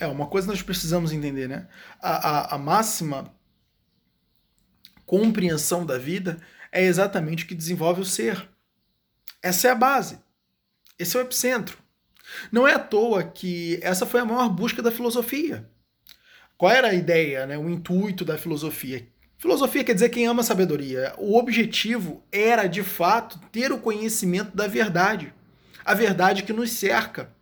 [0.00, 1.68] É, uma coisa nós precisamos entender, né?
[2.00, 3.32] A, a, a máxima
[5.04, 6.40] compreensão da vida
[6.72, 8.48] é exatamente o que desenvolve o ser.
[9.42, 10.18] Essa é a base.
[10.98, 11.78] Esse é o epicentro.
[12.50, 15.68] Não é à toa que essa foi a maior busca da filosofia.
[16.56, 19.06] Qual era a ideia, né, o intuito da filosofia?
[19.36, 21.14] Filosofia quer dizer quem ama a sabedoria.
[21.18, 25.32] O objetivo era, de fato, ter o conhecimento da verdade.
[25.84, 27.34] A verdade que nos cerca.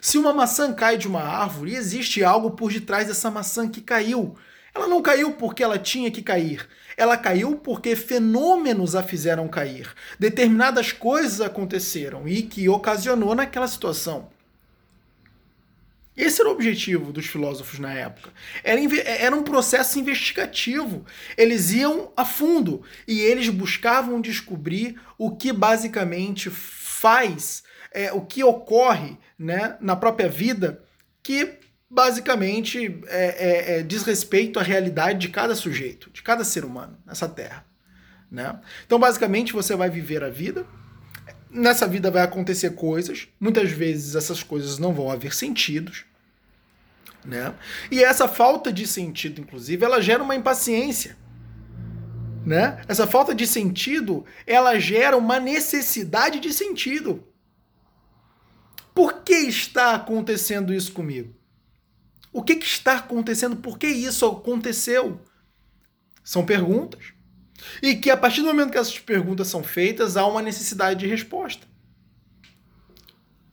[0.00, 4.36] Se uma maçã cai de uma árvore, existe algo por detrás dessa maçã que caiu.
[4.74, 6.68] Ela não caiu porque ela tinha que cair.
[6.96, 9.92] Ela caiu porque fenômenos a fizeram cair.
[10.18, 14.32] Determinadas coisas aconteceram e que ocasionou naquela situação.
[16.16, 18.32] Esse era o objetivo dos filósofos na época.
[18.62, 21.04] Era, era um processo investigativo.
[21.36, 28.42] Eles iam a fundo e eles buscavam descobrir o que basicamente faz, é, o que
[28.42, 30.82] ocorre né, na própria vida
[31.22, 31.58] que
[31.88, 36.98] basicamente é, é, é, diz respeito à realidade de cada sujeito, de cada ser humano
[37.06, 37.64] nessa terra.
[38.30, 38.58] Né?
[38.84, 40.66] Então, basicamente, você vai viver a vida.
[41.48, 43.28] Nessa vida vai acontecer coisas.
[43.38, 46.04] Muitas vezes essas coisas não vão haver sentidos.
[47.24, 47.54] Né?
[47.92, 51.16] E essa falta de sentido, inclusive, ela gera uma impaciência.
[52.44, 52.82] Né?
[52.88, 57.24] Essa falta de sentido, ela gera uma necessidade de sentido.
[58.94, 61.34] Por que está acontecendo isso comigo?
[62.32, 63.56] O que, que está acontecendo?
[63.56, 65.20] Por que isso aconteceu?
[66.22, 67.12] São perguntas.
[67.82, 71.06] E que a partir do momento que essas perguntas são feitas, há uma necessidade de
[71.06, 71.66] resposta.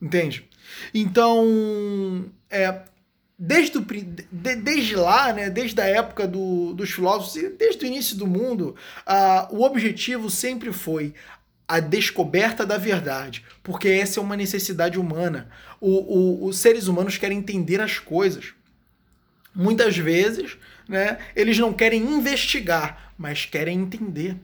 [0.00, 0.48] Entende?
[0.92, 2.82] Então, é,
[3.38, 8.16] desde, o, de, desde lá, né, desde a época do, dos filósofos, desde o início
[8.16, 8.74] do mundo,
[9.06, 11.14] uh, o objetivo sempre foi
[11.68, 15.48] a descoberta da verdade, porque essa é uma necessidade humana.
[15.80, 18.54] O, o, os seres humanos querem entender as coisas
[19.56, 24.36] muitas vezes, né, eles não querem investigar, mas querem entender.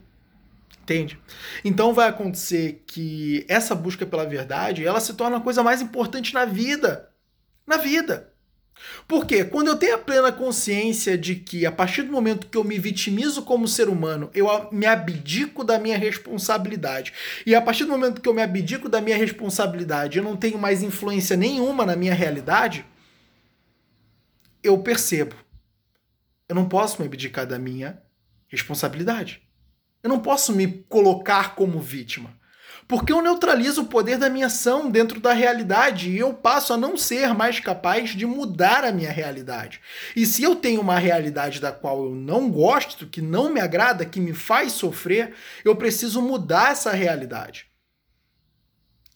[0.82, 1.16] Entende?
[1.64, 6.34] Então vai acontecer que essa busca pela verdade, ela se torna a coisa mais importante
[6.34, 7.08] na vida.
[7.64, 8.31] Na vida.
[9.06, 12.64] Porque quando eu tenho a plena consciência de que a partir do momento que eu
[12.64, 17.12] me vitimizo como ser humano, eu me abdico da minha responsabilidade.
[17.46, 20.58] E a partir do momento que eu me abdico da minha responsabilidade, eu não tenho
[20.58, 22.84] mais influência nenhuma na minha realidade,
[24.62, 25.34] eu percebo.
[26.48, 28.00] Eu não posso me abdicar da minha
[28.48, 29.42] responsabilidade.
[30.02, 32.36] Eu não posso me colocar como vítima.
[32.92, 36.76] Porque eu neutralizo o poder da minha ação dentro da realidade e eu passo a
[36.76, 39.80] não ser mais capaz de mudar a minha realidade.
[40.14, 44.04] E se eu tenho uma realidade da qual eu não gosto, que não me agrada,
[44.04, 45.32] que me faz sofrer,
[45.64, 47.64] eu preciso mudar essa realidade.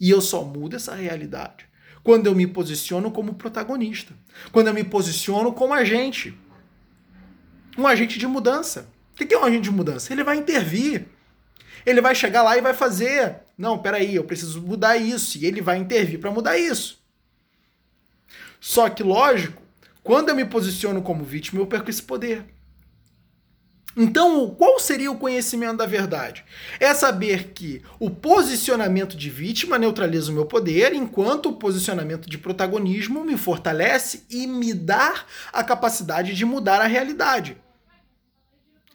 [0.01, 1.67] E eu só mudo essa realidade
[2.03, 4.15] quando eu me posiciono como protagonista,
[4.53, 6.35] quando eu me posiciono como agente.
[7.77, 8.89] Um agente de mudança.
[9.13, 10.15] O que é um agente de mudança?
[10.15, 11.09] Ele vai intervir.
[11.85, 13.45] Ele vai chegar lá e vai fazer.
[13.57, 15.39] Não, peraí, eu preciso mudar isso.
[15.39, 17.03] E ele vai intervir para mudar isso.
[18.61, 19.63] Só que, lógico,
[20.03, 22.45] quando eu me posiciono como vítima, eu perco esse poder.
[23.99, 26.45] Então, qual seria o conhecimento da verdade?
[26.79, 32.37] É saber que o posicionamento de vítima neutraliza o meu poder, enquanto o posicionamento de
[32.37, 37.57] protagonismo me fortalece e me dá a capacidade de mudar a realidade.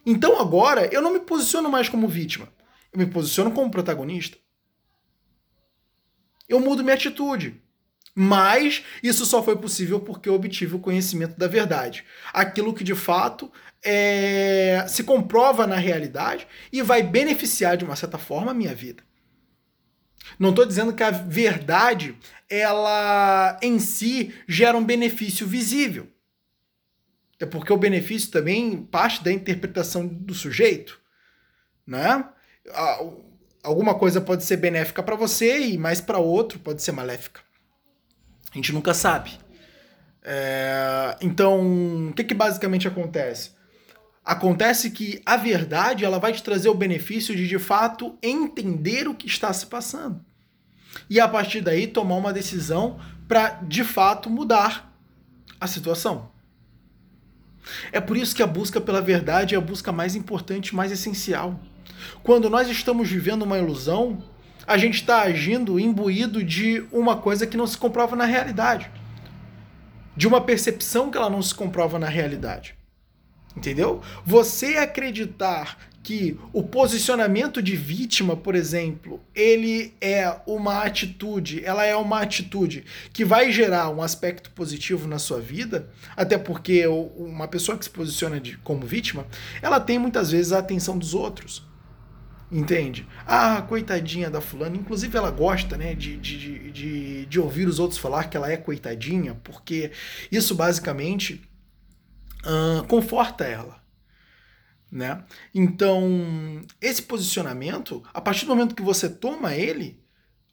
[0.06, 2.48] Então, agora, eu não me posiciono mais como vítima,
[2.94, 4.38] eu me posiciono como protagonista.
[6.52, 7.62] Eu mudo minha atitude.
[8.14, 12.04] Mas isso só foi possível porque eu obtive o conhecimento da verdade.
[12.34, 13.50] Aquilo que de fato
[13.82, 19.02] é, se comprova na realidade e vai beneficiar de uma certa forma a minha vida.
[20.38, 22.18] Não estou dizendo que a verdade
[22.50, 26.08] ela em si gera um benefício visível.
[27.40, 31.00] É porque o benefício também parte da interpretação do sujeito,
[31.88, 32.26] né?
[33.64, 37.42] Alguma coisa pode ser benéfica para você e mais para outro pode ser maléfica.
[38.52, 39.32] A gente nunca sabe.
[40.24, 43.52] É, então, o que, que basicamente acontece?
[44.24, 49.16] Acontece que a verdade ela vai te trazer o benefício de de fato entender o
[49.16, 50.24] que está se passando.
[51.10, 54.94] E a partir daí tomar uma decisão para de fato mudar
[55.60, 56.30] a situação.
[57.92, 61.60] É por isso que a busca pela verdade é a busca mais importante, mais essencial.
[62.24, 64.24] Quando nós estamos vivendo uma ilusão,
[64.66, 68.90] a gente está agindo imbuído de uma coisa que não se comprova na realidade.
[70.16, 72.76] De uma percepção que ela não se comprova na realidade.
[73.56, 74.02] Entendeu?
[74.26, 81.96] Você acreditar que o posicionamento de vítima, por exemplo, ele é uma atitude, ela é
[81.96, 87.78] uma atitude que vai gerar um aspecto positivo na sua vida, até porque uma pessoa
[87.78, 89.28] que se posiciona de, como vítima,
[89.62, 91.71] ela tem muitas vezes a atenção dos outros.
[92.52, 93.08] Entende?
[93.26, 94.76] Ah, coitadinha da fulana.
[94.76, 98.58] Inclusive, ela gosta né, de, de, de, de ouvir os outros falar que ela é
[98.58, 99.92] coitadinha, porque
[100.30, 101.42] isso basicamente
[102.90, 103.82] conforta ela.
[104.92, 105.24] Né?
[105.56, 110.04] Então, esse posicionamento, a partir do momento que você toma ele,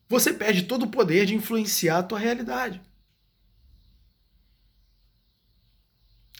[0.09, 2.81] você perde todo o poder de influenciar a tua realidade.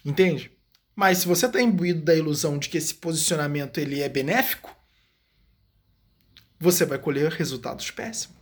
[0.05, 0.51] Entende?
[0.95, 4.78] Mas se você está imbuído da ilusão de que esse posicionamento ele é benéfico,
[6.59, 8.37] você vai colher resultados péssimos.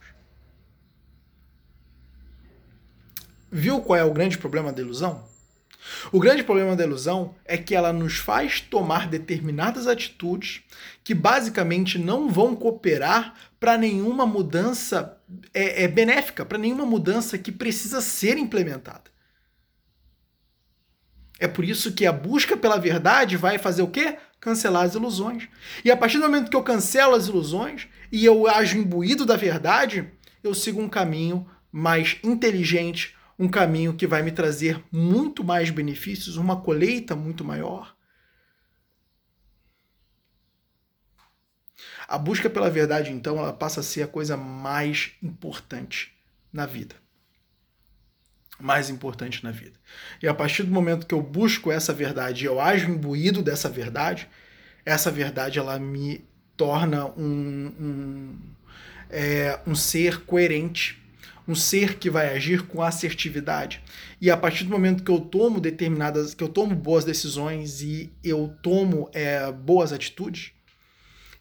[3.52, 5.26] Viu qual é o grande problema da ilusão?
[6.12, 10.62] O grande problema da ilusão é que ela nos faz tomar determinadas atitudes
[11.04, 15.18] que basicamente não vão cooperar para nenhuma mudança
[15.54, 19.17] é, é benéfica, para nenhuma mudança que precisa ser implementada.
[21.40, 24.18] É por isso que a busca pela verdade vai fazer o quê?
[24.40, 25.48] Cancelar as ilusões.
[25.84, 29.36] E a partir do momento que eu cancelo as ilusões e eu ajo imbuído da
[29.36, 30.12] verdade,
[30.44, 36.38] eu sigo um caminho mais inteligente, um caminho que vai me trazer muito mais benefícios,
[36.38, 37.96] uma colheita muito maior.
[42.08, 46.16] A busca pela verdade, então, ela passa a ser a coisa mais importante
[46.54, 46.96] na vida.
[48.60, 49.74] Mais importante na vida.
[50.22, 53.70] E a partir do momento que eu busco essa verdade e eu ajo imbuído dessa
[53.70, 54.28] verdade,
[54.86, 56.26] essa verdade ela me
[56.56, 58.40] torna um, um,
[59.10, 60.98] é, um ser coerente
[61.48, 63.82] um ser que vai agir com assertividade.
[64.20, 68.12] E a partir do momento que eu tomo determinadas, que eu tomo boas decisões e
[68.24, 70.52] eu tomo é, boas atitudes,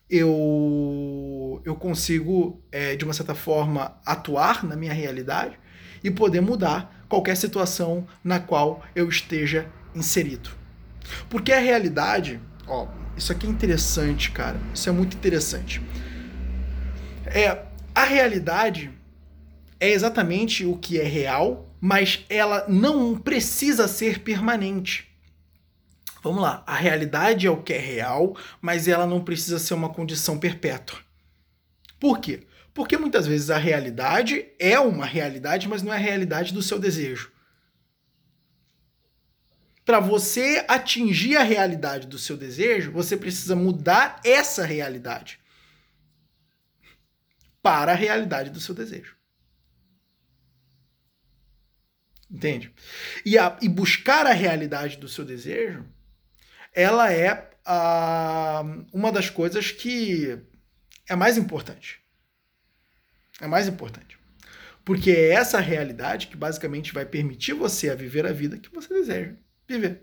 [0.08, 5.58] eu, eu consigo, é, de uma certa forma, atuar na minha realidade
[6.04, 10.50] e poder mudar qualquer situação na qual eu esteja inserido.
[11.28, 12.86] Porque a realidade, ó,
[13.16, 14.60] isso aqui é interessante, cara.
[14.74, 15.80] Isso é muito interessante.
[17.26, 17.62] É,
[17.94, 18.90] a realidade
[19.80, 25.06] é exatamente o que é real, mas ela não precisa ser permanente.
[26.22, 29.88] Vamos lá, a realidade é o que é real, mas ela não precisa ser uma
[29.88, 30.98] condição perpétua.
[32.00, 32.46] Por quê?
[32.76, 36.78] Porque muitas vezes a realidade é uma realidade, mas não é a realidade do seu
[36.78, 37.32] desejo.
[39.82, 45.40] Para você atingir a realidade do seu desejo, você precisa mudar essa realidade
[47.62, 49.16] para a realidade do seu desejo.
[52.30, 52.74] Entende?
[53.24, 55.82] E, a, e buscar a realidade do seu desejo,
[56.74, 58.62] ela é a,
[58.92, 60.38] uma das coisas que
[61.08, 62.04] é mais importante.
[63.40, 64.18] É mais importante.
[64.84, 68.92] Porque é essa realidade que basicamente vai permitir você a viver a vida que você
[68.94, 69.32] deseja
[69.68, 70.02] viver.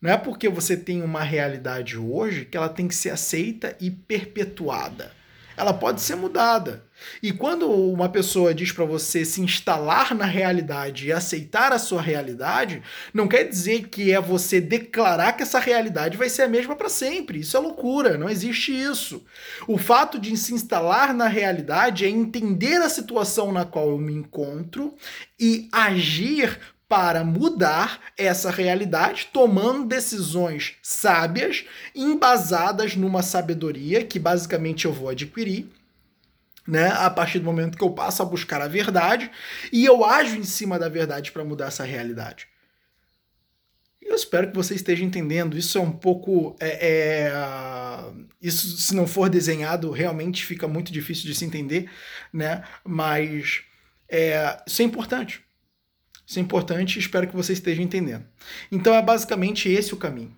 [0.00, 3.90] Não é porque você tem uma realidade hoje que ela tem que ser aceita e
[3.90, 5.10] perpetuada
[5.56, 6.84] ela pode ser mudada.
[7.22, 12.00] E quando uma pessoa diz para você se instalar na realidade e aceitar a sua
[12.00, 16.76] realidade, não quer dizer que é você declarar que essa realidade vai ser a mesma
[16.76, 17.40] para sempre.
[17.40, 19.24] Isso é loucura, não existe isso.
[19.66, 24.14] O fato de se instalar na realidade é entender a situação na qual eu me
[24.14, 24.94] encontro
[25.38, 26.58] e agir
[26.88, 31.64] para mudar essa realidade, tomando decisões sábias,
[31.94, 35.68] embasadas numa sabedoria que basicamente eu vou adquirir.
[36.66, 39.30] Né, a partir do momento que eu passo a buscar a verdade
[39.70, 42.48] e eu ajo em cima da verdade para mudar essa realidade.
[44.00, 45.58] Eu espero que você esteja entendendo.
[45.58, 46.56] Isso é um pouco.
[46.60, 47.32] É, é,
[48.40, 51.90] isso, se não for desenhado, realmente fica muito difícil de se entender,
[52.32, 52.64] né?
[52.82, 53.62] Mas
[54.08, 55.43] é, isso é importante.
[56.26, 58.24] Isso é importante espero que você esteja entendendo.
[58.70, 60.34] Então é basicamente esse o caminho.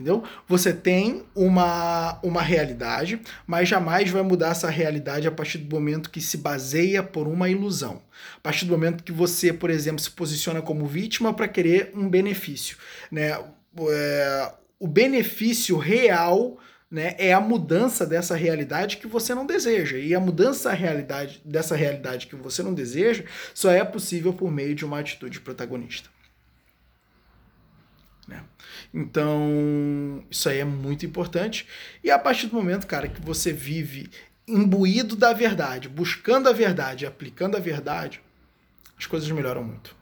[0.00, 0.24] Entendeu?
[0.48, 6.08] Você tem uma, uma realidade, mas jamais vai mudar essa realidade a partir do momento
[6.08, 8.00] que se baseia por uma ilusão.
[8.38, 12.08] A partir do momento que você, por exemplo, se posiciona como vítima para querer um
[12.08, 12.78] benefício.
[13.12, 13.38] Né?
[13.90, 16.58] É, o benefício real
[16.90, 19.96] né, é a mudança dessa realidade que você não deseja.
[19.96, 24.74] E a mudança realidade, dessa realidade que você não deseja só é possível por meio
[24.74, 26.10] de uma atitude protagonista.
[28.26, 28.42] Né?
[28.92, 31.66] Então, isso aí é muito importante.
[32.02, 34.10] E a partir do momento, cara, que você vive
[34.48, 38.20] imbuído da verdade, buscando a verdade, aplicando a verdade,
[38.98, 39.99] as coisas melhoram muito.